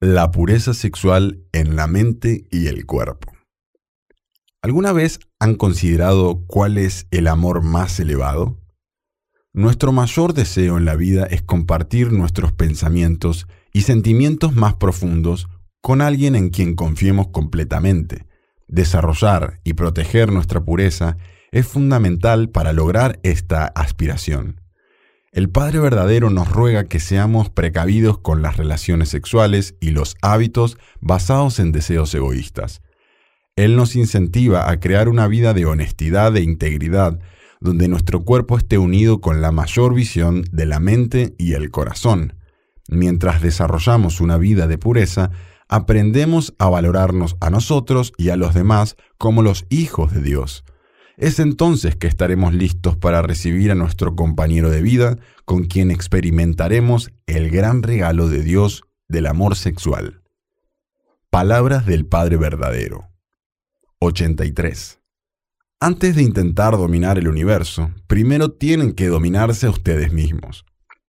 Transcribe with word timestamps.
La 0.00 0.30
pureza 0.30 0.74
sexual 0.74 1.42
en 1.50 1.74
la 1.74 1.88
mente 1.88 2.46
y 2.52 2.68
el 2.68 2.86
cuerpo. 2.86 3.32
¿Alguna 4.62 4.92
vez 4.92 5.18
han 5.40 5.56
considerado 5.56 6.44
cuál 6.46 6.78
es 6.78 7.08
el 7.10 7.26
amor 7.26 7.64
más 7.64 7.98
elevado? 7.98 8.60
Nuestro 9.52 9.90
mayor 9.90 10.34
deseo 10.34 10.78
en 10.78 10.84
la 10.84 10.94
vida 10.94 11.24
es 11.24 11.42
compartir 11.42 12.12
nuestros 12.12 12.52
pensamientos 12.52 13.48
y 13.72 13.80
sentimientos 13.80 14.54
más 14.54 14.74
profundos 14.74 15.48
con 15.80 16.00
alguien 16.00 16.36
en 16.36 16.50
quien 16.50 16.76
confiemos 16.76 17.30
completamente. 17.32 18.28
Desarrollar 18.68 19.58
y 19.64 19.72
proteger 19.72 20.30
nuestra 20.30 20.64
pureza 20.64 21.16
es 21.50 21.66
fundamental 21.66 22.50
para 22.50 22.72
lograr 22.72 23.18
esta 23.24 23.66
aspiración. 23.66 24.60
El 25.30 25.50
Padre 25.50 25.78
verdadero 25.78 26.30
nos 26.30 26.50
ruega 26.50 26.84
que 26.84 27.00
seamos 27.00 27.50
precavidos 27.50 28.18
con 28.18 28.40
las 28.40 28.56
relaciones 28.56 29.10
sexuales 29.10 29.74
y 29.78 29.90
los 29.90 30.16
hábitos 30.22 30.78
basados 31.00 31.58
en 31.58 31.70
deseos 31.70 32.14
egoístas. 32.14 32.80
Él 33.54 33.76
nos 33.76 33.94
incentiva 33.94 34.70
a 34.70 34.80
crear 34.80 35.08
una 35.08 35.28
vida 35.28 35.52
de 35.52 35.66
honestidad 35.66 36.34
e 36.36 36.42
integridad, 36.42 37.20
donde 37.60 37.88
nuestro 37.88 38.24
cuerpo 38.24 38.56
esté 38.56 38.78
unido 38.78 39.20
con 39.20 39.42
la 39.42 39.52
mayor 39.52 39.94
visión 39.94 40.44
de 40.50 40.64
la 40.64 40.80
mente 40.80 41.34
y 41.38 41.52
el 41.52 41.70
corazón. 41.70 42.34
Mientras 42.88 43.42
desarrollamos 43.42 44.22
una 44.22 44.38
vida 44.38 44.66
de 44.66 44.78
pureza, 44.78 45.30
aprendemos 45.68 46.54
a 46.58 46.70
valorarnos 46.70 47.36
a 47.40 47.50
nosotros 47.50 48.12
y 48.16 48.30
a 48.30 48.36
los 48.36 48.54
demás 48.54 48.96
como 49.18 49.42
los 49.42 49.66
hijos 49.68 50.14
de 50.14 50.22
Dios. 50.22 50.64
Es 51.18 51.40
entonces 51.40 51.96
que 51.96 52.06
estaremos 52.06 52.54
listos 52.54 52.96
para 52.96 53.22
recibir 53.22 53.72
a 53.72 53.74
nuestro 53.74 54.14
compañero 54.14 54.70
de 54.70 54.82
vida, 54.82 55.18
con 55.44 55.64
quien 55.64 55.90
experimentaremos 55.90 57.10
el 57.26 57.50
gran 57.50 57.82
regalo 57.82 58.28
de 58.28 58.44
Dios 58.44 58.84
del 59.08 59.26
amor 59.26 59.56
sexual. 59.56 60.22
Palabras 61.28 61.86
del 61.86 62.06
Padre 62.06 62.36
verdadero. 62.36 63.08
83. 63.98 65.00
Antes 65.80 66.14
de 66.14 66.22
intentar 66.22 66.76
dominar 66.76 67.18
el 67.18 67.26
universo, 67.26 67.90
primero 68.06 68.52
tienen 68.52 68.92
que 68.92 69.08
dominarse 69.08 69.66
a 69.66 69.70
ustedes 69.70 70.12
mismos. 70.12 70.66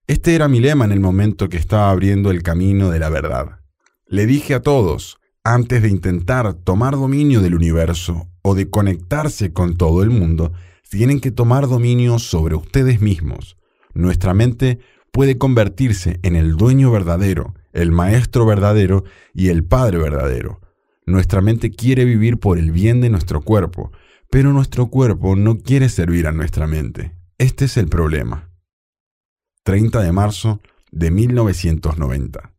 Este 0.08 0.34
era 0.34 0.48
mi 0.48 0.58
lema 0.58 0.84
en 0.84 0.90
el 0.90 1.00
momento 1.00 1.48
que 1.48 1.58
estaba 1.58 1.90
abriendo 1.90 2.32
el 2.32 2.42
camino 2.42 2.90
de 2.90 2.98
la 2.98 3.08
verdad. 3.08 3.60
Le 4.06 4.26
dije 4.26 4.54
a 4.54 4.62
todos, 4.62 5.20
antes 5.44 5.80
de 5.80 5.90
intentar 5.90 6.54
tomar 6.54 6.94
dominio 6.94 7.40
del 7.40 7.54
universo 7.54 8.31
o 8.42 8.54
de 8.54 8.68
conectarse 8.68 9.52
con 9.52 9.76
todo 9.76 10.02
el 10.02 10.10
mundo, 10.10 10.52
tienen 10.88 11.20
que 11.20 11.30
tomar 11.30 11.68
dominio 11.68 12.18
sobre 12.18 12.54
ustedes 12.54 13.00
mismos. 13.00 13.56
Nuestra 13.94 14.34
mente 14.34 14.78
puede 15.10 15.38
convertirse 15.38 16.18
en 16.22 16.36
el 16.36 16.56
dueño 16.56 16.90
verdadero, 16.90 17.54
el 17.72 17.92
maestro 17.92 18.44
verdadero 18.44 19.04
y 19.32 19.48
el 19.48 19.64
padre 19.64 19.98
verdadero. 19.98 20.60
Nuestra 21.06 21.40
mente 21.40 21.70
quiere 21.70 22.04
vivir 22.04 22.38
por 22.38 22.58
el 22.58 22.72
bien 22.72 23.00
de 23.00 23.10
nuestro 23.10 23.40
cuerpo, 23.40 23.90
pero 24.30 24.52
nuestro 24.52 24.88
cuerpo 24.88 25.36
no 25.36 25.58
quiere 25.58 25.88
servir 25.88 26.26
a 26.26 26.32
nuestra 26.32 26.66
mente. 26.66 27.16
Este 27.38 27.64
es 27.64 27.76
el 27.76 27.88
problema. 27.88 28.50
30 29.64 30.00
de 30.00 30.12
marzo 30.12 30.60
de 30.90 31.10
1990. 31.10 32.54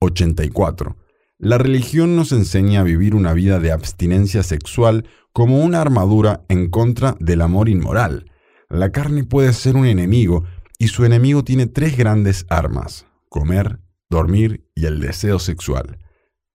84. 0.00 0.96
La 1.38 1.58
religión 1.58 2.14
nos 2.14 2.30
enseña 2.30 2.80
a 2.80 2.84
vivir 2.84 3.14
una 3.14 3.32
vida 3.32 3.58
de 3.58 3.72
abstinencia 3.72 4.44
sexual 4.44 5.08
como 5.32 5.58
una 5.64 5.80
armadura 5.80 6.44
en 6.48 6.70
contra 6.70 7.16
del 7.18 7.40
amor 7.40 7.68
inmoral. 7.68 8.30
La 8.70 8.92
carne 8.92 9.24
puede 9.24 9.52
ser 9.52 9.74
un 9.74 9.86
enemigo 9.86 10.44
y 10.78 10.88
su 10.88 11.04
enemigo 11.04 11.42
tiene 11.42 11.66
tres 11.66 11.96
grandes 11.96 12.46
armas, 12.48 13.06
comer, 13.28 13.80
dormir 14.08 14.64
y 14.76 14.86
el 14.86 15.00
deseo 15.00 15.40
sexual. 15.40 15.98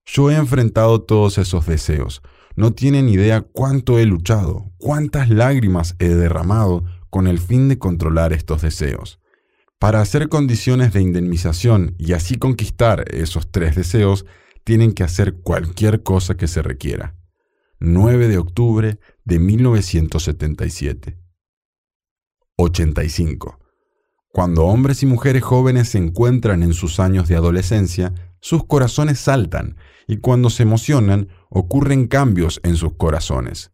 Yo 0.06 0.32
he 0.32 0.36
enfrentado 0.36 1.02
todos 1.02 1.38
esos 1.38 1.66
deseos. 1.66 2.22
No 2.56 2.74
tienen 2.74 3.10
idea 3.10 3.42
cuánto 3.42 4.00
he 4.00 4.06
luchado, 4.06 4.72
cuántas 4.78 5.30
lágrimas 5.30 5.96
he 6.00 6.08
derramado 6.08 6.86
con 7.10 7.28
el 7.28 7.40
fin 7.40 7.68
de 7.68 7.78
controlar 7.78 8.32
estos 8.32 8.62
deseos. 8.62 9.20
Para 9.78 10.00
hacer 10.02 10.30
condiciones 10.30 10.94
de 10.94 11.02
indemnización 11.02 11.96
y 11.98 12.14
así 12.14 12.38
conquistar 12.38 13.06
esos 13.14 13.52
tres 13.52 13.76
deseos, 13.76 14.26
tienen 14.70 14.94
que 14.94 15.04
hacer 15.04 15.38
cualquier 15.42 16.04
cosa 16.04 16.38
que 16.38 16.48
se 16.48 16.62
requiera. 16.62 17.16
9 17.80 18.28
de 18.28 18.38
octubre 18.38 19.00
de 19.26 19.40
1977. 19.40 21.18
85. 22.56 23.58
Cuando 24.32 24.66
hombres 24.66 25.02
y 25.02 25.08
mujeres 25.08 25.42
jóvenes 25.42 25.90
se 25.90 25.98
encuentran 25.98 26.62
en 26.62 26.74
sus 26.76 27.00
años 27.00 27.28
de 27.28 27.36
adolescencia, 27.36 28.14
sus 28.42 28.64
corazones 28.64 29.18
saltan 29.18 29.76
y 30.08 30.18
cuando 30.18 30.52
se 30.52 30.62
emocionan 30.62 31.30
ocurren 31.50 32.06
cambios 32.06 32.60
en 32.62 32.76
sus 32.76 32.94
corazones. 32.94 33.72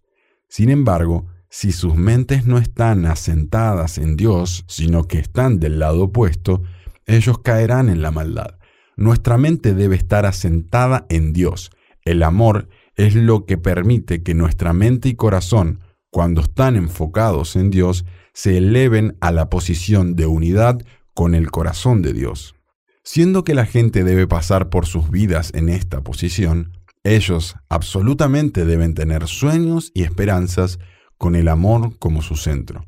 Sin 0.47 0.69
embargo, 0.69 1.25
si 1.49 1.73
sus 1.73 1.95
mentes 1.95 2.45
no 2.45 2.57
están 2.57 3.05
asentadas 3.05 3.97
en 3.97 4.15
Dios, 4.15 4.63
sino 4.69 5.03
que 5.03 5.19
están 5.19 5.59
del 5.59 5.77
lado 5.77 6.03
opuesto, 6.03 6.63
ellos 7.05 7.39
caerán 7.39 7.89
en 7.89 8.01
la 8.01 8.11
maldad. 8.11 8.59
Nuestra 8.95 9.37
mente 9.37 9.73
debe 9.73 9.95
estar 9.95 10.25
asentada 10.25 11.05
en 11.09 11.33
Dios. 11.33 11.71
El 12.03 12.23
amor 12.23 12.69
es 12.95 13.15
lo 13.15 13.45
que 13.45 13.57
permite 13.57 14.23
que 14.23 14.33
nuestra 14.33 14.73
mente 14.73 15.09
y 15.09 15.15
corazón, 15.15 15.81
cuando 16.09 16.41
están 16.41 16.75
enfocados 16.75 17.55
en 17.55 17.69
Dios, 17.69 18.05
se 18.33 18.57
eleven 18.57 19.17
a 19.21 19.31
la 19.31 19.49
posición 19.49 20.15
de 20.15 20.27
unidad 20.27 20.79
con 21.13 21.35
el 21.35 21.51
corazón 21.51 22.01
de 22.01 22.13
Dios. 22.13 22.55
Siendo 23.03 23.43
que 23.43 23.53
la 23.53 23.65
gente 23.65 24.03
debe 24.03 24.27
pasar 24.27 24.69
por 24.69 24.85
sus 24.85 25.09
vidas 25.09 25.51
en 25.53 25.69
esta 25.69 26.01
posición, 26.01 26.71
ellos 27.03 27.55
absolutamente 27.69 28.65
deben 28.65 28.95
tener 28.95 29.27
sueños 29.27 29.91
y 29.93 30.03
esperanzas 30.03 30.79
con 31.17 31.35
el 31.35 31.47
amor 31.47 31.97
como 31.99 32.21
su 32.21 32.35
centro. 32.35 32.85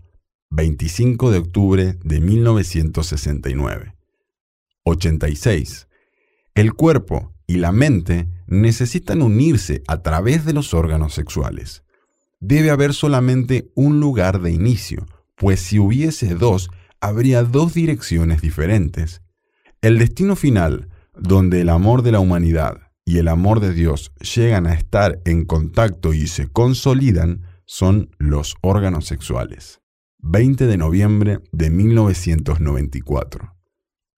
25 0.49 1.31
de 1.31 1.37
octubre 1.37 1.99
de 2.03 2.21
1969. 2.21 3.95
86. 4.83 5.86
El 6.57 6.73
cuerpo 6.73 7.35
y 7.45 7.57
la 7.57 7.71
mente 7.71 8.27
necesitan 8.47 9.21
unirse 9.21 9.83
a 9.87 10.01
través 10.01 10.43
de 10.43 10.53
los 10.53 10.73
órganos 10.73 11.13
sexuales. 11.13 11.83
Debe 12.39 12.71
haber 12.71 12.95
solamente 12.95 13.69
un 13.75 13.99
lugar 13.99 14.41
de 14.41 14.49
inicio, 14.49 15.05
pues 15.35 15.59
si 15.59 15.77
hubiese 15.77 16.33
dos, 16.33 16.71
habría 16.99 17.43
dos 17.43 17.75
direcciones 17.75 18.41
diferentes. 18.41 19.21
El 19.81 19.99
destino 19.99 20.35
final, 20.35 20.89
donde 21.13 21.61
el 21.61 21.69
amor 21.69 22.01
de 22.01 22.11
la 22.11 22.21
humanidad 22.21 22.89
y 23.05 23.19
el 23.19 23.27
amor 23.27 23.59
de 23.59 23.71
Dios 23.71 24.11
llegan 24.19 24.65
a 24.65 24.73
estar 24.73 25.21
en 25.25 25.45
contacto 25.45 26.11
y 26.11 26.25
se 26.25 26.47
consolidan, 26.47 27.43
son 27.65 28.09
los 28.17 28.55
órganos 28.61 29.05
sexuales. 29.05 29.81
20 30.23 30.65
de 30.65 30.77
noviembre 30.77 31.39
de 31.51 31.69
1994. 31.69 33.55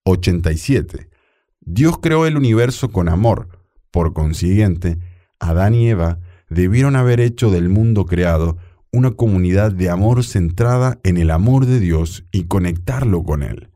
87. 0.04 1.17
Dios 1.70 1.98
creó 2.02 2.26
el 2.26 2.38
universo 2.38 2.94
con 2.94 3.10
amor. 3.10 3.50
Por 3.92 4.14
consiguiente, 4.14 5.00
Adán 5.38 5.76
y 5.76 5.90
Eva 5.90 6.20
debieron 6.50 6.96
haber 6.96 7.20
hecho 7.20 7.52
del 7.52 7.68
mundo 7.68 8.06
creado 8.06 8.56
una 8.94 9.12
comunidad 9.12 9.74
de 9.74 9.90
amor 9.90 10.24
centrada 10.24 10.98
en 11.04 11.18
el 11.18 11.30
amor 11.30 11.66
de 11.66 11.82
Dios 11.82 12.24
y 12.32 12.46
conectarlo 12.46 13.22
con 13.24 13.44
Él. 13.44 13.70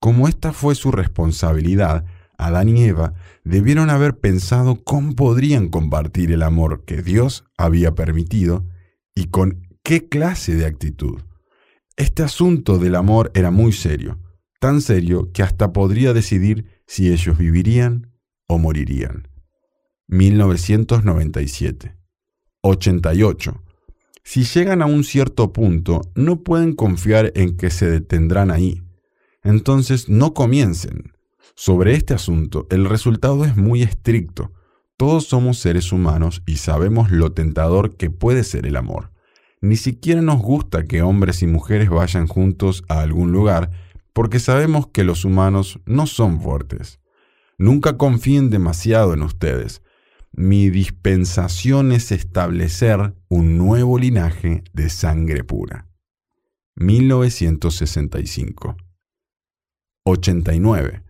Como 0.00 0.26
esta 0.26 0.54
fue 0.54 0.74
su 0.74 0.90
responsabilidad, 0.90 2.06
Adán 2.38 2.70
y 2.70 2.84
Eva 2.84 3.12
debieron 3.44 3.90
haber 3.90 4.18
pensado 4.18 4.82
cómo 4.82 5.14
podrían 5.14 5.68
compartir 5.68 6.32
el 6.32 6.42
amor 6.42 6.86
que 6.86 7.02
Dios 7.02 7.44
había 7.58 7.94
permitido 7.94 8.64
y 9.14 9.26
con 9.26 9.68
qué 9.82 10.08
clase 10.08 10.54
de 10.54 10.64
actitud. 10.64 11.20
Este 11.98 12.22
asunto 12.22 12.78
del 12.78 12.94
amor 12.94 13.30
era 13.34 13.50
muy 13.50 13.72
serio, 13.72 14.18
tan 14.60 14.80
serio 14.80 15.30
que 15.30 15.42
hasta 15.42 15.74
podría 15.74 16.14
decidir 16.14 16.77
si 16.88 17.12
ellos 17.12 17.38
vivirían 17.38 18.10
o 18.48 18.58
morirían. 18.58 19.28
1997. 20.08 21.94
88. 22.62 23.62
Si 24.24 24.42
llegan 24.44 24.82
a 24.82 24.86
un 24.86 25.04
cierto 25.04 25.52
punto, 25.52 26.00
no 26.14 26.42
pueden 26.42 26.74
confiar 26.74 27.30
en 27.36 27.56
que 27.56 27.70
se 27.70 27.88
detendrán 27.88 28.50
ahí. 28.50 28.82
Entonces 29.44 30.08
no 30.08 30.34
comiencen. 30.34 31.12
Sobre 31.54 31.94
este 31.94 32.14
asunto, 32.14 32.66
el 32.70 32.88
resultado 32.88 33.44
es 33.44 33.56
muy 33.56 33.82
estricto. 33.82 34.52
Todos 34.96 35.26
somos 35.26 35.58
seres 35.58 35.92
humanos 35.92 36.42
y 36.46 36.56
sabemos 36.56 37.10
lo 37.10 37.32
tentador 37.32 37.96
que 37.96 38.10
puede 38.10 38.44
ser 38.44 38.66
el 38.66 38.76
amor. 38.76 39.12
Ni 39.60 39.76
siquiera 39.76 40.22
nos 40.22 40.40
gusta 40.40 40.84
que 40.84 41.02
hombres 41.02 41.42
y 41.42 41.46
mujeres 41.46 41.90
vayan 41.90 42.26
juntos 42.26 42.82
a 42.88 43.00
algún 43.00 43.30
lugar 43.32 43.70
porque 44.18 44.40
sabemos 44.40 44.88
que 44.88 45.04
los 45.04 45.24
humanos 45.24 45.78
no 45.86 46.08
son 46.08 46.40
fuertes. 46.40 46.98
Nunca 47.56 47.96
confíen 47.96 48.50
demasiado 48.50 49.14
en 49.14 49.22
ustedes. 49.22 49.80
Mi 50.32 50.70
dispensación 50.70 51.92
es 51.92 52.10
establecer 52.10 53.14
un 53.28 53.56
nuevo 53.56 53.96
linaje 53.96 54.64
de 54.72 54.90
sangre 54.90 55.44
pura. 55.44 55.86
1965. 56.74 58.76
89. 60.02 61.04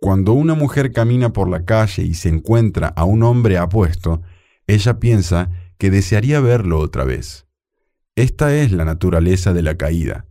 Cuando 0.00 0.34
una 0.34 0.54
mujer 0.54 0.92
camina 0.92 1.32
por 1.32 1.48
la 1.48 1.64
calle 1.64 2.04
y 2.04 2.14
se 2.14 2.28
encuentra 2.28 2.92
a 2.94 3.02
un 3.02 3.24
hombre 3.24 3.58
apuesto, 3.58 4.22
ella 4.68 5.00
piensa 5.00 5.50
que 5.78 5.90
desearía 5.90 6.38
verlo 6.38 6.78
otra 6.78 7.02
vez. 7.02 7.48
Esta 8.14 8.54
es 8.54 8.70
la 8.70 8.84
naturaleza 8.84 9.52
de 9.52 9.62
la 9.62 9.76
caída. 9.76 10.28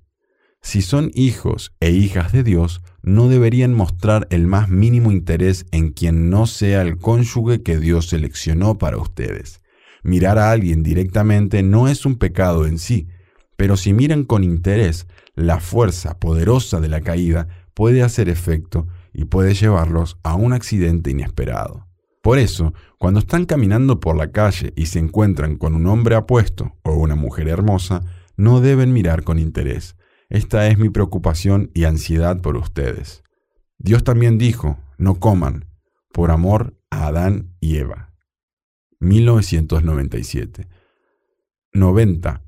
Si 0.63 0.81
son 0.81 1.11
hijos 1.13 1.75
e 1.81 1.91
hijas 1.91 2.31
de 2.31 2.41
Dios, 2.41 2.81
no 3.03 3.27
deberían 3.27 3.73
mostrar 3.73 4.27
el 4.31 4.47
más 4.47 4.69
mínimo 4.69 5.11
interés 5.11 5.65
en 5.71 5.91
quien 5.91 6.29
no 6.29 6.47
sea 6.47 6.81
el 6.81 6.97
cónyuge 6.97 7.61
que 7.61 7.77
Dios 7.77 8.07
seleccionó 8.07 8.77
para 8.77 8.97
ustedes. 8.97 9.61
Mirar 10.03 10.39
a 10.39 10.51
alguien 10.51 10.81
directamente 10.81 11.63
no 11.63 11.89
es 11.89 12.05
un 12.05 12.15
pecado 12.15 12.65
en 12.65 12.79
sí, 12.79 13.09
pero 13.57 13.75
si 13.75 13.93
miran 13.93 14.23
con 14.23 14.43
interés, 14.43 15.05
la 15.35 15.59
fuerza 15.59 16.17
poderosa 16.17 16.79
de 16.79 16.87
la 16.87 17.01
caída 17.01 17.49
puede 17.73 18.01
hacer 18.01 18.29
efecto 18.29 18.87
y 19.13 19.25
puede 19.25 19.53
llevarlos 19.53 20.17
a 20.23 20.35
un 20.35 20.53
accidente 20.53 21.11
inesperado. 21.11 21.87
Por 22.21 22.39
eso, 22.39 22.73
cuando 22.97 23.19
están 23.19 23.45
caminando 23.45 23.99
por 23.99 24.15
la 24.15 24.31
calle 24.31 24.71
y 24.77 24.85
se 24.85 24.99
encuentran 24.99 25.57
con 25.57 25.75
un 25.75 25.87
hombre 25.87 26.15
apuesto 26.15 26.77
o 26.83 26.93
una 26.93 27.15
mujer 27.15 27.49
hermosa, 27.49 28.01
no 28.37 28.61
deben 28.61 28.93
mirar 28.93 29.23
con 29.23 29.39
interés. 29.39 29.97
Esta 30.33 30.67
es 30.67 30.79
mi 30.79 30.89
preocupación 30.89 31.69
y 31.75 31.83
ansiedad 31.83 32.41
por 32.41 32.57
ustedes. 32.57 33.21
Dios 33.77 34.03
también 34.03 34.39
dijo, 34.39 34.79
no 34.97 35.19
coman, 35.19 35.65
por 36.11 36.31
amor 36.31 36.75
a 36.89 37.05
Adán 37.05 37.55
y 37.59 37.77
Eva. 37.77 38.15
1997. 38.99 40.67
90. 41.71 42.41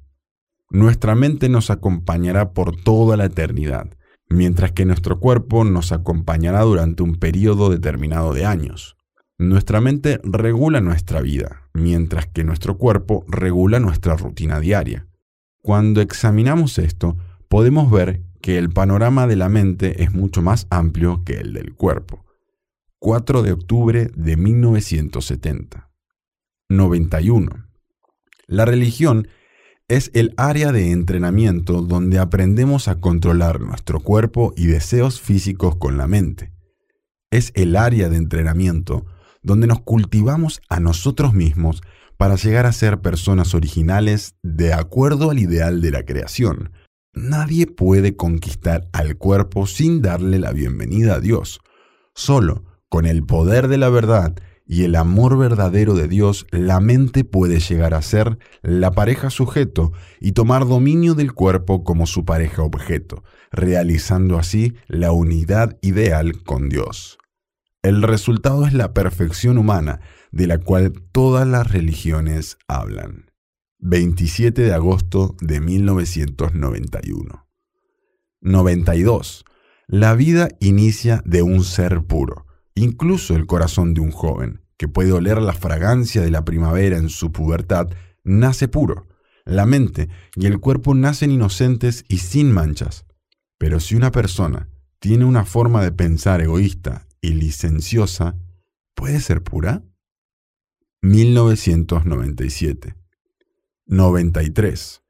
Nuestra 0.71 1.13
mente 1.13 1.47
nos 1.47 1.69
acompañará 1.69 2.53
por 2.53 2.75
toda 2.75 3.17
la 3.17 3.25
eternidad, 3.25 3.95
mientras 4.29 4.71
que 4.71 4.85
nuestro 4.85 5.19
cuerpo 5.19 5.63
nos 5.63 5.91
acompañará 5.91 6.61
durante 6.61 7.03
un 7.03 7.17
periodo 7.17 7.69
determinado 7.69 8.33
de 8.33 8.45
años. 8.45 8.97
Nuestra 9.38 9.79
mente 9.79 10.19
regula 10.23 10.81
nuestra 10.81 11.21
vida, 11.21 11.69
mientras 11.71 12.25
que 12.25 12.43
nuestro 12.43 12.79
cuerpo 12.79 13.25
regula 13.27 13.79
nuestra 13.79 14.15
rutina 14.15 14.59
diaria. 14.59 15.07
Cuando 15.61 16.01
examinamos 16.01 16.79
esto, 16.79 17.15
podemos 17.55 17.89
ver 17.89 18.21
que 18.41 18.57
el 18.57 18.69
panorama 18.69 19.27
de 19.27 19.37
la 19.37 19.47
mente 19.47 20.03
es 20.03 20.13
mucho 20.13 20.41
más 20.41 20.67
amplio 20.69 21.23
que 21.23 21.35
el 21.35 21.53
del 21.53 21.73
cuerpo. 21.73 22.25
4 22.99 23.43
de 23.43 23.53
octubre 23.53 24.11
de 24.13 24.35
1970. 24.35 25.89
91. 26.67 27.69
La 28.47 28.65
religión 28.65 29.29
es 29.87 30.11
el 30.13 30.33
área 30.35 30.73
de 30.73 30.91
entrenamiento 30.91 31.81
donde 31.81 32.19
aprendemos 32.19 32.89
a 32.89 32.99
controlar 32.99 33.61
nuestro 33.61 34.01
cuerpo 34.01 34.53
y 34.57 34.67
deseos 34.67 35.21
físicos 35.21 35.77
con 35.77 35.97
la 35.97 36.07
mente. 36.07 36.51
Es 37.31 37.53
el 37.55 37.77
área 37.77 38.09
de 38.09 38.17
entrenamiento 38.17 39.05
donde 39.43 39.67
nos 39.67 39.79
cultivamos 39.79 40.61
a 40.67 40.81
nosotros 40.81 41.33
mismos 41.33 41.83
para 42.17 42.35
llegar 42.35 42.65
a 42.65 42.73
ser 42.73 42.99
personas 42.99 43.55
originales 43.55 44.35
de 44.43 44.73
acuerdo 44.73 45.31
al 45.31 45.39
ideal 45.39 45.79
de 45.79 45.91
la 45.91 46.03
creación. 46.03 46.73
Nadie 47.15 47.65
puede 47.65 48.17
conquistar 48.17 48.89
al 48.91 49.17
cuerpo 49.17 49.67
sin 49.67 50.01
darle 50.01 50.38
la 50.38 50.51
bienvenida 50.51 51.15
a 51.15 51.19
Dios. 51.21 51.62
Solo 52.13 52.65
con 52.89 53.06
el 53.06 53.25
poder 53.25 53.69
de 53.69 53.77
la 53.77 53.89
verdad 53.89 54.35
y 54.67 54.83
el 54.83 54.95
amor 54.95 55.38
verdadero 55.38 55.94
de 55.94 56.09
Dios, 56.09 56.45
la 56.51 56.81
mente 56.81 57.23
puede 57.23 57.59
llegar 57.59 57.94
a 57.94 58.01
ser 58.01 58.38
la 58.62 58.91
pareja 58.91 59.29
sujeto 59.29 59.94
y 60.19 60.33
tomar 60.33 60.67
dominio 60.67 61.13
del 61.13 61.33
cuerpo 61.33 61.83
como 61.83 62.06
su 62.06 62.25
pareja 62.25 62.63
objeto, 62.63 63.23
realizando 63.51 64.38
así 64.38 64.73
la 64.88 65.12
unidad 65.12 65.77
ideal 65.81 66.44
con 66.44 66.67
Dios. 66.67 67.17
El 67.81 68.01
resultado 68.01 68.65
es 68.65 68.73
la 68.73 68.94
perfección 68.94 69.57
humana 69.57 70.01
de 70.31 70.47
la 70.47 70.57
cual 70.57 70.91
todas 71.12 71.47
las 71.47 71.71
religiones 71.71 72.57
hablan. 72.67 73.31
27 73.80 74.62
de 74.62 74.74
agosto 74.74 75.36
de 75.42 75.60
1991. 75.60 77.48
92. 78.42 79.45
La 79.88 80.16
vida 80.16 80.50
inicia 80.60 81.22
de 81.25 81.42
un 81.42 81.63
ser 81.63 82.04
puro, 82.06 82.48
incluso 82.74 83.36
el 83.36 83.45
corazón 83.45 83.94
de 83.94 84.01
un 84.01 84.12
joven, 84.12 84.62
que 84.77 84.88
puede 84.88 85.12
oler 85.12 85.42
la 85.42 85.54
fragancia 85.54 86.22
de 86.22 86.31
la 86.31 86.45
primavera 86.45 86.98
en 86.98 87.10
su 87.10 87.31
pubertad, 87.31 87.89
nace 88.24 88.68
puro. 88.68 89.07
La 89.44 89.66
mente 89.66 90.10
y 90.36 90.48
el 90.48 90.60
cuerpo 90.60 90.95
nacen 90.95 91.31
inocentes 91.31 92.06
y 92.07 92.18
sin 92.18 92.51
manchas. 92.51 93.06
Pero 93.57 93.80
si 93.80 93.95
una 93.95 94.12
persona 94.12 94.69
tiene 95.00 95.25
una 95.25 95.45
forma 95.45 95.83
de 95.83 95.92
pensar 95.92 96.42
egoísta 96.42 97.07
y 97.22 97.33
licenciosa, 97.33 98.36
¿puede 98.95 99.19
ser 99.19 99.44
pura? 99.44 99.83
1997. 101.01 102.95
93. 103.87 105.01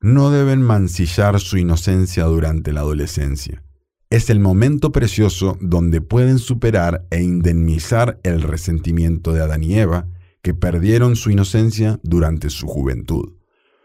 No 0.00 0.30
deben 0.30 0.62
mancillar 0.62 1.40
su 1.40 1.58
inocencia 1.58 2.24
durante 2.24 2.72
la 2.72 2.80
adolescencia. 2.80 3.64
Es 4.08 4.30
el 4.30 4.40
momento 4.40 4.92
precioso 4.92 5.58
donde 5.60 6.00
pueden 6.00 6.38
superar 6.38 7.06
e 7.10 7.22
indemnizar 7.22 8.20
el 8.22 8.42
resentimiento 8.42 9.32
de 9.32 9.42
Adán 9.42 9.62
y 9.62 9.78
Eva, 9.78 10.08
que 10.42 10.54
perdieron 10.54 11.16
su 11.16 11.30
inocencia 11.30 11.98
durante 12.02 12.50
su 12.50 12.66
juventud. 12.66 13.34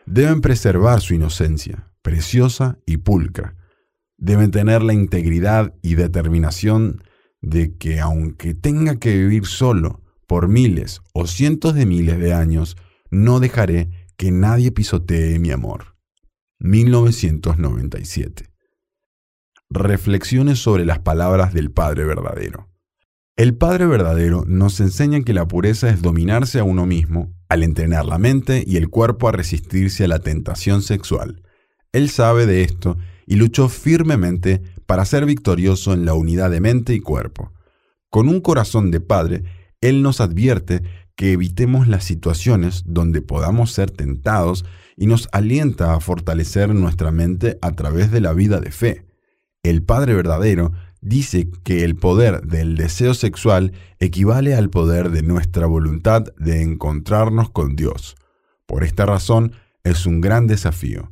Deben 0.06 0.42
preservar 0.42 1.02
su 1.02 1.16
inocencia, 1.16 1.92
preciosa 2.02 2.78
y 2.86 2.98
pulcra. 2.98 3.56
Deben 4.18 4.52
tener 4.52 4.84
la 4.84 4.94
integridad 4.94 5.74
y 5.82 5.96
determinación 5.96 7.04
de 7.42 7.76
que 7.78 8.00
aunque 8.00 8.54
tenga 8.54 8.98
que 9.00 9.18
vivir 9.18 9.46
solo 9.46 10.02
por 10.28 10.48
miles 10.48 11.02
o 11.14 11.28
cientos 11.28 11.74
de 11.74 11.86
miles 11.86 12.20
de 12.20 12.34
años, 12.34 12.78
no 13.12 13.40
dejaré 13.40 13.90
que 14.18 14.32
nadie 14.32 14.72
pisotee 14.72 15.40
mi 15.40 15.52
amor. 15.52 15.96
1997. 16.60 18.50
Reflexiones 19.70 20.60
sobre 20.60 20.86
las 20.86 21.00
palabras 21.00 21.54
del 21.54 21.72
Padre 21.72 22.06
verdadero. 22.06 22.70
El 23.36 23.56
Padre 23.56 23.86
verdadero 23.86 24.46
nos 24.48 24.80
enseña 24.80 25.22
que 25.22 25.34
la 25.34 25.48
pureza 25.48 25.90
es 25.90 26.02
dominarse 26.02 26.60
a 26.60 26.64
uno 26.64 26.86
mismo 26.86 27.34
al 27.50 27.64
entrenar 27.64 28.06
la 28.06 28.18
mente 28.18 28.64
y 28.66 28.78
el 28.78 28.90
cuerpo 28.90 29.28
a 29.28 29.34
resistirse 29.34 30.06
a 30.06 30.08
la 30.08 30.20
tentación 30.20 30.82
sexual. 30.82 31.44
Él 31.92 32.10
sabe 32.10 32.46
de 32.46 32.64
esto 32.64 32.98
y 33.26 33.36
luchó 33.36 33.68
firmemente 33.68 34.62
para 34.86 35.04
ser 35.04 35.26
victorioso 35.26 35.94
en 35.94 36.06
la 36.06 36.14
unidad 36.14 36.50
de 36.50 36.62
mente 36.62 36.94
y 36.94 37.02
cuerpo. 37.02 37.52
Con 38.10 38.30
un 38.30 38.40
corazón 38.40 38.92
de 38.92 39.02
Padre, 39.02 39.44
Él 39.82 40.02
nos 40.02 40.22
advierte 40.22 40.84
que 41.16 41.32
evitemos 41.32 41.88
las 41.88 42.04
situaciones 42.04 42.84
donde 42.86 43.22
podamos 43.22 43.72
ser 43.72 43.92
tentados 43.92 44.66
y 44.98 45.08
nos 45.08 45.30
alienta 45.32 45.94
a 45.94 46.00
fortalecer 46.00 46.74
nuestra 46.74 47.12
mente 47.12 47.58
a 47.62 47.72
través 47.74 48.12
de 48.12 48.22
la 48.22 48.34
vida 48.34 48.60
de 48.60 48.72
fe. 48.72 49.06
El 49.64 49.84
Padre 49.84 50.14
verdadero 50.14 50.74
dice 51.02 51.50
que 51.64 51.84
el 51.84 51.96
poder 51.96 52.42
del 52.42 52.76
deseo 52.76 53.14
sexual 53.14 53.74
equivale 54.00 54.56
al 54.56 54.70
poder 54.70 55.12
de 55.12 55.24
nuestra 55.24 55.68
voluntad 55.68 56.24
de 56.38 56.62
encontrarnos 56.62 57.50
con 57.50 57.76
Dios. 57.76 58.16
Por 58.66 58.84
esta 58.84 59.06
razón 59.06 59.54
es 59.84 60.06
un 60.06 60.22
gran 60.22 60.48
desafío. 60.48 61.12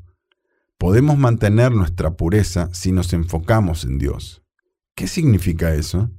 Podemos 0.78 1.18
mantener 1.18 1.72
nuestra 1.72 2.18
pureza 2.18 2.70
si 2.74 2.92
nos 2.92 3.14
enfocamos 3.14 3.86
en 3.86 4.00
Dios. 4.00 4.44
¿Qué 4.96 5.08
significa 5.08 5.74
eso? 5.76 6.12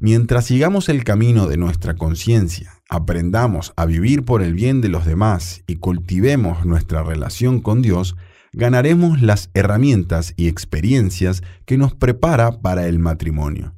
Mientras 0.00 0.46
sigamos 0.46 0.88
el 0.88 1.04
camino 1.04 1.46
de 1.46 1.56
nuestra 1.56 1.94
conciencia, 1.94 2.82
aprendamos 2.88 3.72
a 3.76 3.86
vivir 3.86 4.24
por 4.24 4.42
el 4.42 4.52
bien 4.54 4.80
de 4.80 4.88
los 4.88 5.04
demás 5.04 5.62
y 5.66 5.76
cultivemos 5.76 6.66
nuestra 6.66 7.02
relación 7.02 7.60
con 7.60 7.80
Dios, 7.80 8.16
ganaremos 8.52 9.22
las 9.22 9.50
herramientas 9.54 10.34
y 10.36 10.48
experiencias 10.48 11.42
que 11.64 11.78
nos 11.78 11.94
prepara 11.94 12.60
para 12.60 12.86
el 12.88 12.98
matrimonio. 12.98 13.74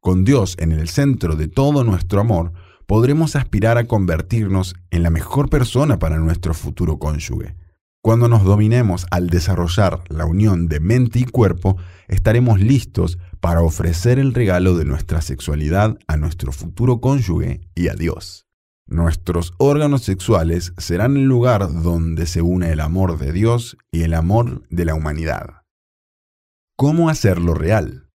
Con 0.00 0.24
Dios 0.24 0.56
en 0.58 0.72
el 0.72 0.88
centro 0.88 1.36
de 1.36 1.48
todo 1.48 1.84
nuestro 1.84 2.20
amor, 2.20 2.52
podremos 2.86 3.36
aspirar 3.36 3.78
a 3.78 3.86
convertirnos 3.86 4.74
en 4.90 5.02
la 5.02 5.10
mejor 5.10 5.48
persona 5.48 5.98
para 5.98 6.18
nuestro 6.18 6.54
futuro 6.54 6.98
cónyuge. 6.98 7.54
Cuando 8.02 8.28
nos 8.28 8.44
dominemos 8.44 9.06
al 9.10 9.28
desarrollar 9.28 10.02
la 10.08 10.24
unión 10.24 10.68
de 10.68 10.80
mente 10.80 11.18
y 11.18 11.24
cuerpo, 11.24 11.76
estaremos 12.08 12.58
listos 12.58 13.18
para 13.40 13.60
ofrecer 13.60 14.18
el 14.18 14.32
regalo 14.32 14.74
de 14.76 14.86
nuestra 14.86 15.20
sexualidad 15.20 15.98
a 16.06 16.16
nuestro 16.16 16.50
futuro 16.50 17.02
cónyuge 17.02 17.60
y 17.74 17.88
a 17.88 17.94
Dios. 17.94 18.46
Nuestros 18.86 19.52
órganos 19.58 20.02
sexuales 20.02 20.72
serán 20.78 21.18
el 21.18 21.24
lugar 21.24 21.70
donde 21.82 22.24
se 22.24 22.40
une 22.40 22.72
el 22.72 22.80
amor 22.80 23.18
de 23.18 23.32
Dios 23.32 23.76
y 23.92 24.02
el 24.02 24.14
amor 24.14 24.66
de 24.70 24.86
la 24.86 24.94
humanidad. 24.94 25.62
¿Cómo 26.76 27.10
hacerlo 27.10 27.52
real? 27.52 28.08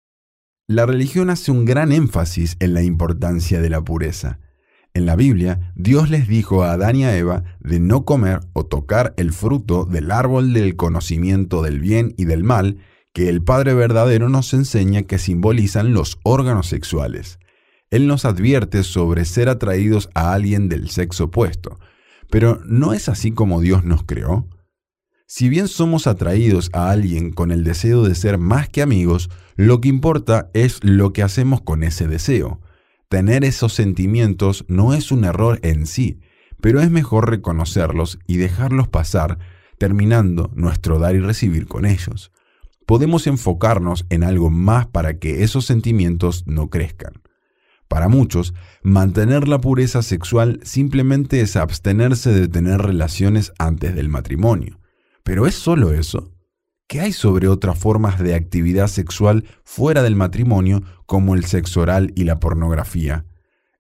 La 0.67 0.87
religión 0.87 1.29
hace 1.29 1.53
un 1.53 1.67
gran 1.67 1.93
énfasis 1.93 2.57
en 2.59 2.73
la 2.73 2.83
importancia 2.83 3.61
de 3.61 3.69
la 3.69 3.83
pureza. 3.83 4.41
En 4.97 5.07
la 5.07 5.17
Biblia, 5.17 5.73
Dios 5.75 6.09
les 6.09 6.29
dijo 6.29 6.63
a 6.63 6.71
Adán 6.71 6.95
y 6.95 7.05
a 7.05 7.17
Eva 7.17 7.43
de 7.59 7.81
no 7.81 8.05
comer 8.05 8.39
o 8.53 8.65
tocar 8.65 9.13
el 9.17 9.33
fruto 9.33 9.85
del 9.85 10.13
árbol 10.13 10.53
del 10.53 10.77
conocimiento 10.77 11.63
del 11.63 11.81
bien 11.81 12.15
y 12.17 12.27
del 12.27 12.45
mal 12.45 12.79
que 13.13 13.29
el 13.29 13.43
Padre 13.43 13.75
verdadero 13.75 14.29
nos 14.29 14.55
enseña 14.55 15.03
que 15.03 15.19
simbolizan 15.19 15.95
los 15.95 16.21
órganos 16.23 16.69
sexuales. 16.69 17.41
Él 17.91 18.07
nos 18.07 18.25
advierte 18.25 18.85
sobre 18.85 19.25
ser 19.25 19.49
atraídos 19.49 20.11
a 20.15 20.33
alguien 20.33 20.69
del 20.69 20.89
sexo 20.91 21.25
opuesto. 21.25 21.81
Pero 22.31 22.61
¿no 22.65 22.93
es 22.93 23.09
así 23.09 23.33
como 23.33 23.61
Dios 23.61 23.85
nos 23.85 24.05
creó? 24.05 24.49
Si 25.27 25.49
bien 25.49 25.67
somos 25.67 26.07
atraídos 26.07 26.71
a 26.73 26.91
alguien 26.91 27.33
con 27.33 27.51
el 27.51 27.65
deseo 27.65 28.05
de 28.05 28.15
ser 28.15 28.39
más 28.39 28.69
que 28.69 28.81
amigos, 28.81 29.29
lo 29.57 29.81
que 29.81 29.89
importa 29.89 30.51
es 30.55 30.79
lo 30.85 31.13
que 31.13 31.25
hacemos 31.25 31.63
con 31.63 31.83
ese 31.83 32.07
deseo. 32.07 32.61
Tener 33.15 33.45
esos 33.45 33.73
sentimientos 33.73 34.65
no 34.67 34.93
es 34.93 35.13
un 35.13 35.25
error 35.25 35.61
en 35.63 35.87
sí, 35.87 36.19
pero 36.61 36.81
es 36.81 36.91
mejor 36.91 37.31
reconocerlos 37.31 38.19
y 38.27 38.39
dejarlos 38.39 38.89
pasar, 38.89 39.39
terminando 39.79 40.51
nuestro 40.57 40.99
dar 40.99 41.15
y 41.15 41.21
recibir 41.21 41.69
con 41.69 41.87
ellos. 41.87 42.33
Podemos 42.87 43.29
enfocarnos 43.29 44.05
en 44.11 44.25
algo 44.25 44.51
más 44.51 44.89
para 44.89 45.21
que 45.21 45.45
esos 45.45 45.65
sentimientos 45.65 46.43
no 46.49 46.71
crezcan. 46.71 47.23
Para 47.87 48.09
muchos, 48.09 48.53
mantener 48.83 49.47
la 49.47 49.61
pureza 49.61 50.03
sexual 50.03 50.59
simplemente 50.65 51.41
es 51.41 51.55
abstenerse 51.55 52.33
de 52.33 52.49
tener 52.49 52.83
relaciones 52.83 53.53
antes 53.61 53.95
del 53.95 54.09
matrimonio. 54.09 54.81
¿Pero 55.23 55.47
es 55.47 55.55
solo 55.55 55.93
eso? 55.93 56.34
¿Qué 56.87 57.01
hay 57.01 57.13
sobre 57.13 57.49
otras 57.49 57.79
formas 57.79 58.19
de 58.19 58.35
actividad 58.35 58.89
sexual 58.89 59.45
fuera 59.65 60.03
del 60.03 60.17
matrimonio 60.17 60.83
como 61.07 61.35
el 61.35 61.47
sexo 61.47 61.81
oral 61.81 62.13
y 62.15 62.25
la 62.25 62.41
pornografía? 62.41 63.25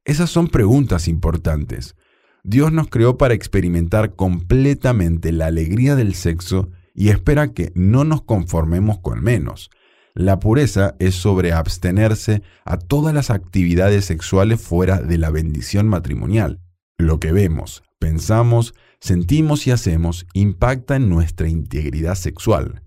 Esas 0.04 0.30
son 0.30 0.48
preguntas 0.48 1.06
importantes. 1.06 1.96
Dios 2.44 2.72
nos 2.72 2.88
creó 2.88 3.18
para 3.18 3.34
experimentar 3.34 4.16
completamente 4.16 5.32
la 5.32 5.46
alegría 5.46 5.96
del 5.96 6.14
sexo 6.14 6.70
y 6.94 7.08
espera 7.08 7.52
que 7.52 7.72
no 7.74 8.04
nos 8.04 8.22
conformemos 8.22 8.98
con 8.98 9.22
menos. 9.22 9.70
La 10.14 10.38
pureza 10.38 10.94
es 10.98 11.14
sobre 11.14 11.52
abstenerse 11.52 12.42
a 12.64 12.78
todas 12.78 13.14
las 13.14 13.30
actividades 13.30 14.04
sexuales 14.06 14.60
fuera 14.60 15.00
de 15.00 15.18
la 15.18 15.30
bendición 15.30 15.88
matrimonial. 15.88 16.60
Lo 16.98 17.18
que 17.18 17.32
vemos, 17.32 17.82
pensamos, 17.98 18.74
sentimos 19.00 19.66
y 19.66 19.72
hacemos 19.72 20.26
impacta 20.32 20.96
en 20.96 21.10
nuestra 21.10 21.48
integridad 21.48 22.14
sexual. 22.14 22.82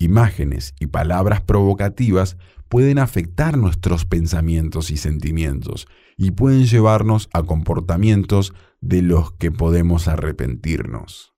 Imágenes 0.00 0.74
y 0.80 0.86
palabras 0.86 1.42
provocativas 1.42 2.38
pueden 2.70 2.98
afectar 2.98 3.58
nuestros 3.58 4.06
pensamientos 4.06 4.90
y 4.90 4.96
sentimientos 4.96 5.86
y 6.16 6.30
pueden 6.30 6.64
llevarnos 6.64 7.28
a 7.34 7.42
comportamientos 7.42 8.54
de 8.80 9.02
los 9.02 9.32
que 9.32 9.52
podemos 9.52 10.08
arrepentirnos. 10.08 11.34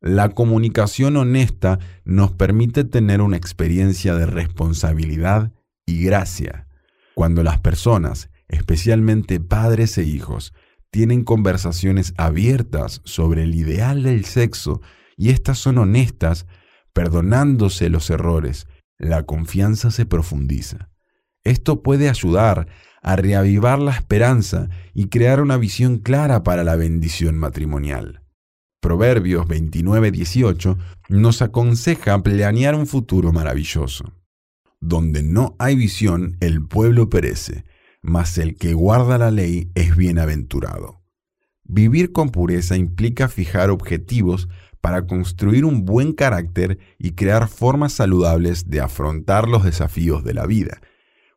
La 0.00 0.30
comunicación 0.30 1.18
honesta 1.18 1.80
nos 2.06 2.32
permite 2.32 2.84
tener 2.84 3.20
una 3.20 3.36
experiencia 3.36 4.14
de 4.14 4.24
responsabilidad 4.24 5.52
y 5.84 6.02
gracia. 6.02 6.66
Cuando 7.14 7.42
las 7.42 7.60
personas, 7.60 8.30
especialmente 8.48 9.38
padres 9.38 9.98
e 9.98 10.04
hijos, 10.04 10.54
tienen 10.90 11.24
conversaciones 11.24 12.14
abiertas 12.16 13.02
sobre 13.04 13.42
el 13.42 13.54
ideal 13.54 14.02
del 14.02 14.24
sexo 14.24 14.80
y 15.18 15.28
éstas 15.28 15.58
son 15.58 15.76
honestas, 15.76 16.46
perdonándose 16.98 17.90
los 17.90 18.10
errores, 18.10 18.66
la 18.98 19.22
confianza 19.22 19.92
se 19.92 20.04
profundiza. 20.04 20.90
Esto 21.44 21.80
puede 21.80 22.08
ayudar 22.08 22.66
a 23.02 23.14
reavivar 23.14 23.78
la 23.78 23.92
esperanza 23.92 24.68
y 24.94 25.06
crear 25.06 25.40
una 25.40 25.58
visión 25.58 25.98
clara 25.98 26.42
para 26.42 26.64
la 26.64 26.74
bendición 26.74 27.38
matrimonial. 27.38 28.22
Proverbios 28.80 29.46
29-18 29.46 30.76
nos 31.08 31.40
aconseja 31.40 32.20
planear 32.20 32.74
un 32.74 32.88
futuro 32.88 33.32
maravilloso. 33.32 34.12
Donde 34.80 35.22
no 35.22 35.54
hay 35.60 35.76
visión, 35.76 36.36
el 36.40 36.66
pueblo 36.66 37.08
perece, 37.08 37.64
mas 38.02 38.38
el 38.38 38.56
que 38.56 38.74
guarda 38.74 39.18
la 39.18 39.30
ley 39.30 39.70
es 39.76 39.94
bienaventurado. 39.94 41.04
Vivir 41.62 42.10
con 42.10 42.30
pureza 42.30 42.76
implica 42.76 43.28
fijar 43.28 43.70
objetivos 43.70 44.48
para 44.80 45.06
construir 45.06 45.64
un 45.64 45.84
buen 45.84 46.12
carácter 46.12 46.78
y 46.98 47.12
crear 47.12 47.48
formas 47.48 47.92
saludables 47.92 48.68
de 48.70 48.80
afrontar 48.80 49.48
los 49.48 49.64
desafíos 49.64 50.24
de 50.24 50.34
la 50.34 50.46
vida. 50.46 50.80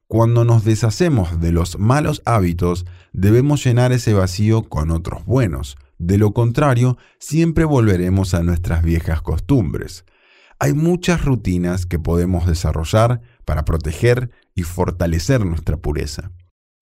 Cuando 0.07 0.43
nos 0.43 0.65
deshacemos 0.65 1.39
de 1.39 1.51
los 1.51 1.79
malos 1.79 2.21
hábitos, 2.25 2.85
debemos 3.13 3.63
llenar 3.63 3.91
ese 3.91 4.13
vacío 4.13 4.63
con 4.63 4.91
otros 4.91 5.25
buenos, 5.25 5.77
de 6.01 6.17
lo 6.17 6.33
contrario, 6.33 6.97
siempre 7.19 7.63
volveremos 7.63 8.33
a 8.33 8.41
nuestras 8.41 8.81
viejas 8.81 9.21
costumbres. 9.21 10.03
Hay 10.57 10.73
muchas 10.73 11.23
rutinas 11.23 11.85
que 11.85 11.99
podemos 11.99 12.47
desarrollar 12.47 13.21
para 13.45 13.65
proteger 13.65 14.31
y 14.55 14.63
fortalecer 14.63 15.45
nuestra 15.45 15.77
pureza. 15.77 16.31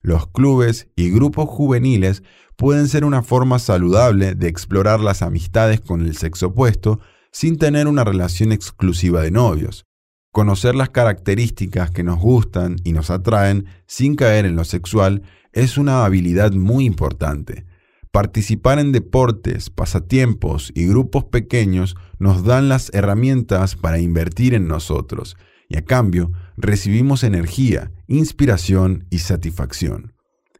Los 0.01 0.27
clubes 0.27 0.87
y 0.95 1.11
grupos 1.11 1.49
juveniles 1.49 2.23
pueden 2.55 2.87
ser 2.87 3.05
una 3.05 3.21
forma 3.21 3.59
saludable 3.59 4.35
de 4.35 4.47
explorar 4.47 4.99
las 4.99 5.21
amistades 5.21 5.81
con 5.81 6.01
el 6.01 6.15
sexo 6.15 6.47
opuesto 6.47 6.99
sin 7.31 7.57
tener 7.57 7.87
una 7.87 8.03
relación 8.03 8.51
exclusiva 8.51 9.21
de 9.21 9.31
novios. 9.31 9.85
Conocer 10.31 10.75
las 10.75 10.89
características 10.89 11.91
que 11.91 12.03
nos 12.03 12.19
gustan 12.19 12.77
y 12.83 12.93
nos 12.93 13.09
atraen 13.09 13.65
sin 13.87 14.15
caer 14.15 14.45
en 14.45 14.55
lo 14.55 14.63
sexual 14.63 15.23
es 15.53 15.77
una 15.77 16.05
habilidad 16.05 16.51
muy 16.51 16.85
importante. 16.85 17.65
Participar 18.11 18.79
en 18.79 18.91
deportes, 18.91 19.69
pasatiempos 19.69 20.71
y 20.75 20.87
grupos 20.87 21.25
pequeños 21.25 21.95
nos 22.19 22.43
dan 22.43 22.69
las 22.69 22.89
herramientas 22.93 23.75
para 23.75 23.99
invertir 23.99 24.53
en 24.53 24.67
nosotros 24.67 25.35
y 25.67 25.77
a 25.77 25.83
cambio 25.83 26.31
recibimos 26.57 27.23
energía, 27.23 27.91
inspiración 28.09 29.05
y 29.11 29.19
satisfacción. 29.19 30.13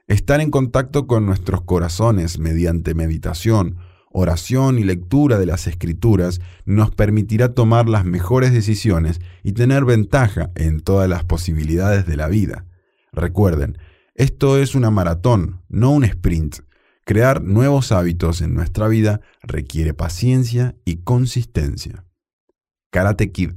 Estar 0.07 0.39
en 0.39 0.51
contacto 0.51 1.07
con 1.07 1.25
nuestros 1.25 1.61
corazones 1.63 2.37
mediante 2.37 2.93
meditación, 2.93 3.77
oración 4.11 4.77
y 4.77 4.83
lectura 4.83 5.39
de 5.39 5.47
las 5.47 5.65
escrituras 5.65 6.41
nos 6.65 6.91
permitirá 6.91 7.55
tomar 7.55 7.89
las 7.89 8.05
mejores 8.05 8.53
decisiones 8.53 9.19
y 9.43 9.53
tener 9.53 9.83
ventaja 9.83 10.51
en 10.55 10.79
todas 10.79 11.09
las 11.09 11.23
posibilidades 11.23 12.05
de 12.05 12.17
la 12.17 12.27
vida. 12.27 12.65
Recuerden, 13.11 13.79
esto 14.13 14.59
es 14.59 14.75
una 14.75 14.91
maratón, 14.91 15.63
no 15.69 15.89
un 15.89 16.03
sprint. 16.03 16.57
Crear 17.03 17.41
nuevos 17.41 17.91
hábitos 17.91 18.41
en 18.41 18.53
nuestra 18.53 18.87
vida 18.87 19.21
requiere 19.41 19.95
paciencia 19.95 20.75
y 20.85 20.97
consistencia. 20.97 22.05
Karate 22.91 23.31
Kid. 23.31 23.53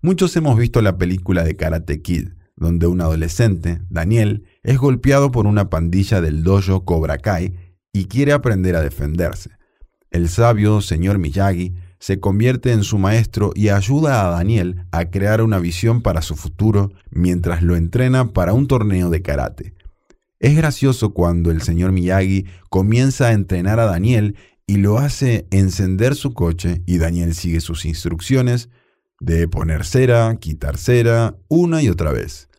Muchos 0.00 0.34
hemos 0.36 0.56
visto 0.56 0.80
la 0.80 0.96
película 0.96 1.44
de 1.44 1.56
Karate 1.56 2.00
Kid, 2.00 2.30
donde 2.56 2.86
un 2.86 3.00
adolescente, 3.00 3.80
Daniel, 3.88 4.44
es 4.62 4.78
golpeado 4.78 5.30
por 5.30 5.46
una 5.46 5.70
pandilla 5.70 6.20
del 6.20 6.42
dojo 6.42 6.84
Cobra 6.84 7.18
Kai 7.18 7.54
y 7.92 8.06
quiere 8.06 8.32
aprender 8.32 8.76
a 8.76 8.82
defenderse. 8.82 9.50
El 10.10 10.28
sabio 10.28 10.80
señor 10.80 11.18
Miyagi 11.18 11.74
se 11.98 12.20
convierte 12.20 12.72
en 12.72 12.84
su 12.84 12.98
maestro 12.98 13.52
y 13.54 13.70
ayuda 13.70 14.26
a 14.26 14.30
Daniel 14.30 14.86
a 14.92 15.06
crear 15.06 15.40
una 15.40 15.58
visión 15.58 16.02
para 16.02 16.22
su 16.22 16.36
futuro 16.36 16.92
mientras 17.10 17.62
lo 17.62 17.76
entrena 17.76 18.32
para 18.32 18.52
un 18.52 18.66
torneo 18.66 19.10
de 19.10 19.22
karate. 19.22 19.74
Es 20.38 20.56
gracioso 20.56 21.14
cuando 21.14 21.50
el 21.50 21.62
señor 21.62 21.92
Miyagi 21.92 22.44
comienza 22.68 23.28
a 23.28 23.32
entrenar 23.32 23.80
a 23.80 23.86
Daniel 23.86 24.36
y 24.66 24.76
lo 24.76 24.98
hace 24.98 25.46
encender 25.50 26.14
su 26.14 26.34
coche 26.34 26.82
y 26.86 26.98
Daniel 26.98 27.34
sigue 27.34 27.60
sus 27.60 27.84
instrucciones 27.84 28.68
de 29.24 29.48
poner 29.48 29.84
cera, 29.84 30.36
quitar 30.36 30.76
cera, 30.76 31.36
una 31.48 31.82
y 31.82 31.88
otra 31.88 32.12
vez. 32.12 32.50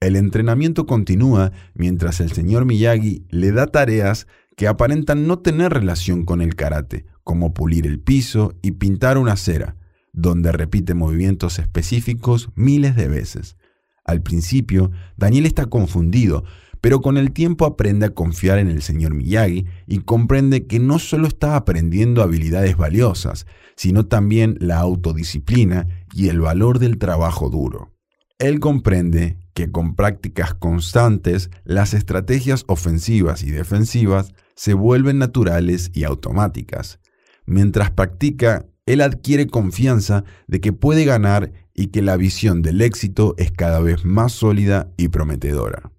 El 0.00 0.16
entrenamiento 0.16 0.86
continúa 0.86 1.52
mientras 1.74 2.20
el 2.20 2.32
señor 2.32 2.66
Miyagi 2.66 3.24
le 3.30 3.52
da 3.52 3.66
tareas 3.66 4.26
que 4.56 4.68
aparentan 4.68 5.26
no 5.26 5.38
tener 5.38 5.72
relación 5.72 6.24
con 6.24 6.42
el 6.42 6.54
karate, 6.56 7.06
como 7.24 7.54
pulir 7.54 7.86
el 7.86 8.00
piso 8.00 8.54
y 8.60 8.72
pintar 8.72 9.16
una 9.16 9.36
cera, 9.36 9.76
donde 10.12 10.52
repite 10.52 10.92
movimientos 10.92 11.58
específicos 11.58 12.50
miles 12.54 12.96
de 12.96 13.08
veces. 13.08 13.56
Al 14.04 14.22
principio, 14.22 14.90
Daniel 15.16 15.46
está 15.46 15.66
confundido, 15.66 16.44
pero 16.82 17.00
con 17.00 17.16
el 17.16 17.32
tiempo 17.32 17.64
aprende 17.64 18.06
a 18.06 18.14
confiar 18.14 18.58
en 18.58 18.68
el 18.68 18.82
señor 18.82 19.14
Miyagi 19.14 19.66
y 19.86 19.98
comprende 19.98 20.66
que 20.66 20.80
no 20.80 20.98
solo 20.98 21.28
está 21.28 21.56
aprendiendo 21.56 22.22
habilidades 22.22 22.76
valiosas, 22.76 23.46
sino 23.76 24.06
también 24.06 24.56
la 24.60 24.78
autodisciplina 24.78 25.88
y 26.12 26.28
el 26.28 26.40
valor 26.40 26.78
del 26.78 26.98
trabajo 26.98 27.50
duro. 27.50 27.92
Él 28.38 28.58
comprende 28.58 29.38
que 29.54 29.70
con 29.70 29.94
prácticas 29.94 30.54
constantes 30.54 31.50
las 31.64 31.92
estrategias 31.92 32.64
ofensivas 32.68 33.42
y 33.42 33.50
defensivas 33.50 34.32
se 34.54 34.74
vuelven 34.74 35.18
naturales 35.18 35.90
y 35.92 36.04
automáticas. 36.04 37.00
Mientras 37.44 37.90
practica, 37.90 38.66
él 38.86 39.02
adquiere 39.02 39.46
confianza 39.46 40.24
de 40.46 40.60
que 40.60 40.72
puede 40.72 41.04
ganar 41.04 41.52
y 41.74 41.88
que 41.88 42.02
la 42.02 42.16
visión 42.16 42.62
del 42.62 42.80
éxito 42.80 43.34
es 43.38 43.52
cada 43.52 43.80
vez 43.80 44.04
más 44.04 44.32
sólida 44.32 44.92
y 44.96 45.08
prometedora. 45.08 45.92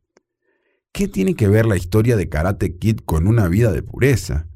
¿Qué 0.91 1.07
tiene 1.07 1.35
que 1.35 1.47
ver 1.47 1.65
la 1.65 1.77
historia 1.77 2.17
de 2.17 2.27
Karate 2.27 2.77
Kid 2.77 2.97
con 3.05 3.27
una 3.27 3.47
vida 3.47 3.71
de 3.71 3.81
pureza? 3.81 4.47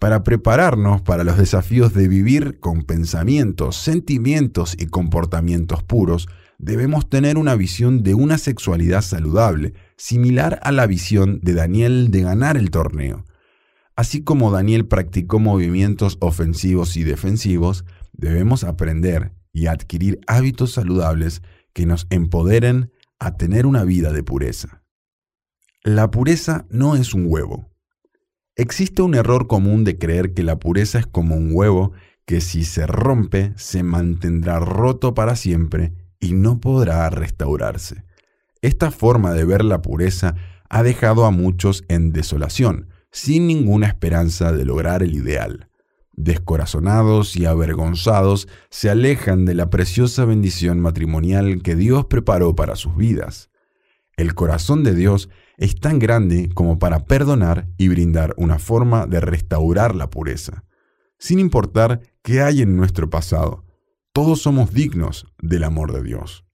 Para 0.00 0.24
prepararnos 0.24 1.02
para 1.02 1.24
los 1.24 1.36
desafíos 1.36 1.92
de 1.92 2.08
vivir 2.08 2.58
con 2.58 2.84
pensamientos, 2.84 3.76
sentimientos 3.76 4.74
y 4.78 4.86
comportamientos 4.86 5.82
puros, 5.82 6.26
debemos 6.56 7.10
tener 7.10 7.36
una 7.36 7.54
visión 7.54 8.02
de 8.02 8.14
una 8.14 8.38
sexualidad 8.38 9.02
saludable, 9.02 9.74
similar 9.98 10.58
a 10.62 10.72
la 10.72 10.86
visión 10.86 11.38
de 11.42 11.52
Daniel 11.52 12.10
de 12.10 12.22
ganar 12.22 12.56
el 12.56 12.70
torneo. 12.70 13.26
Así 13.94 14.24
como 14.24 14.50
Daniel 14.50 14.86
practicó 14.86 15.38
movimientos 15.38 16.16
ofensivos 16.20 16.96
y 16.96 17.04
defensivos, 17.04 17.84
debemos 18.14 18.64
aprender 18.64 19.34
y 19.52 19.66
adquirir 19.66 20.18
hábitos 20.26 20.72
saludables 20.72 21.42
que 21.74 21.84
nos 21.84 22.06
empoderen 22.08 22.90
a 23.18 23.36
tener 23.36 23.66
una 23.66 23.84
vida 23.84 24.14
de 24.14 24.22
pureza. 24.22 24.82
La 25.82 26.10
pureza 26.10 26.64
no 26.70 26.96
es 26.96 27.12
un 27.12 27.26
huevo. 27.26 27.69
Existe 28.60 29.00
un 29.00 29.14
error 29.14 29.46
común 29.46 29.84
de 29.84 29.96
creer 29.96 30.34
que 30.34 30.42
la 30.42 30.58
pureza 30.58 30.98
es 30.98 31.06
como 31.06 31.34
un 31.34 31.48
huevo 31.50 31.92
que 32.26 32.42
si 32.42 32.64
se 32.64 32.86
rompe 32.86 33.54
se 33.56 33.82
mantendrá 33.82 34.58
roto 34.58 35.14
para 35.14 35.34
siempre 35.34 35.94
y 36.20 36.34
no 36.34 36.60
podrá 36.60 37.08
restaurarse. 37.08 38.04
Esta 38.60 38.90
forma 38.90 39.32
de 39.32 39.46
ver 39.46 39.64
la 39.64 39.80
pureza 39.80 40.34
ha 40.68 40.82
dejado 40.82 41.24
a 41.24 41.30
muchos 41.30 41.84
en 41.88 42.12
desolación, 42.12 42.90
sin 43.10 43.46
ninguna 43.46 43.86
esperanza 43.86 44.52
de 44.52 44.66
lograr 44.66 45.02
el 45.02 45.14
ideal. 45.14 45.70
Descorazonados 46.12 47.36
y 47.36 47.46
avergonzados, 47.46 48.46
se 48.68 48.90
alejan 48.90 49.46
de 49.46 49.54
la 49.54 49.70
preciosa 49.70 50.26
bendición 50.26 50.80
matrimonial 50.80 51.62
que 51.62 51.76
Dios 51.76 52.04
preparó 52.10 52.54
para 52.54 52.76
sus 52.76 52.94
vidas. 52.94 53.48
El 54.18 54.34
corazón 54.34 54.84
de 54.84 54.94
Dios 54.94 55.30
es 55.60 55.78
tan 55.78 55.98
grande 55.98 56.48
como 56.54 56.78
para 56.78 57.04
perdonar 57.04 57.68
y 57.76 57.88
brindar 57.88 58.34
una 58.38 58.58
forma 58.58 59.06
de 59.06 59.20
restaurar 59.20 59.94
la 59.94 60.08
pureza. 60.08 60.64
Sin 61.18 61.38
importar 61.38 62.00
qué 62.22 62.40
hay 62.40 62.62
en 62.62 62.78
nuestro 62.78 63.10
pasado, 63.10 63.66
todos 64.14 64.40
somos 64.40 64.72
dignos 64.72 65.26
del 65.38 65.64
amor 65.64 65.92
de 65.92 66.02
Dios. 66.02 66.46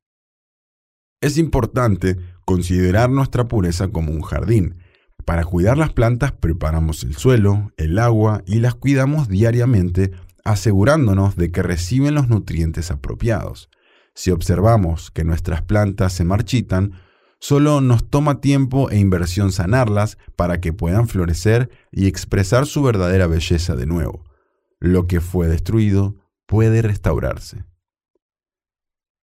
Es 1.21 1.39
importante 1.39 2.17
considerar 2.45 3.09
nuestra 3.09 3.47
pureza 3.47 3.89
como 3.89 4.11
un 4.11 4.23
jardín. 4.23 4.83
Para 5.25 5.45
cuidar 5.45 5.79
las 5.79 5.93
plantas 5.93 6.33
preparamos 6.33 7.05
el 7.05 7.15
suelo, 7.15 7.73
el 7.77 8.01
agua 8.01 8.43
y 8.45 8.57
las 8.59 8.75
cuidamos 8.75 9.29
diariamente 9.29 10.11
asegurándonos 10.45 11.37
de 11.37 11.53
que 11.53 11.63
reciben 11.63 12.15
los 12.15 12.29
nutrientes 12.29 12.91
apropiados. 12.91 13.71
Si 14.17 14.33
observamos 14.33 15.13
que 15.13 15.23
nuestras 15.23 15.63
plantas 15.63 16.13
se 16.13 16.25
marchitan, 16.25 17.06
solo 17.39 17.81
nos 17.81 18.09
toma 18.09 18.41
tiempo 18.41 18.91
e 18.91 18.99
inversión 18.99 19.53
sanarlas 19.53 20.19
para 20.37 20.61
que 20.61 20.73
puedan 20.73 21.09
florecer 21.09 21.71
y 21.91 22.07
expresar 22.07 22.67
su 22.67 22.83
verdadera 22.83 23.27
belleza 23.27 23.77
de 23.77 23.87
nuevo. 23.87 24.25
Lo 24.79 25.07
que 25.07 25.21
fue 25.21 25.49
destruido 25.49 26.17
puede 26.47 26.83
restaurarse. 26.83 27.65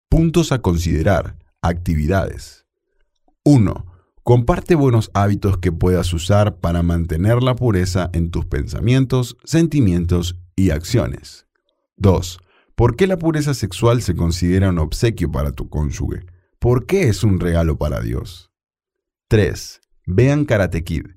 Puntos 0.10 0.52
a 0.52 0.60
considerar. 0.60 1.38
Actividades. 1.62 2.66
1. 3.46 3.86
Comparte 4.24 4.76
buenos 4.76 5.12
hábitos 5.14 5.58
que 5.58 5.72
puedas 5.72 6.14
usar 6.14 6.58
para 6.60 6.84
mantener 6.84 7.44
la 7.44 7.56
pureza 7.56 8.10
en 8.14 8.32
tus 8.32 8.46
pensamientos, 8.46 9.38
sentimientos 9.44 10.38
y 10.56 10.70
acciones. 10.70 11.46
2. 11.98 12.40
¿Por 12.76 12.96
qué 12.96 13.06
la 13.08 13.18
pureza 13.18 13.54
sexual 13.54 14.02
se 14.02 14.16
considera 14.16 14.70
un 14.70 14.80
obsequio 14.80 15.32
para 15.32 15.52
tu 15.52 15.70
cónyuge? 15.70 16.26
¿Por 16.64 16.86
qué 16.86 17.10
es 17.10 17.26
un 17.26 17.42
regalo 17.42 17.78
para 17.78 18.00
Dios? 18.00 18.50
3. 19.28 19.82
Vean 20.06 20.46
Karate 20.46 20.86
Kid. 20.86 21.08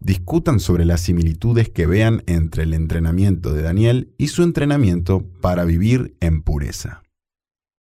Discutan 0.00 0.58
sobre 0.58 0.84
las 0.84 1.00
similitudes 1.00 1.68
que 1.68 1.86
vean 1.86 2.24
entre 2.26 2.64
el 2.64 2.74
entrenamiento 2.74 3.54
de 3.54 3.62
Daniel 3.62 4.12
y 4.18 4.26
su 4.26 4.42
entrenamiento 4.42 5.22
para 5.40 5.64
vivir 5.64 6.16
en 6.18 6.42
pureza. 6.42 7.04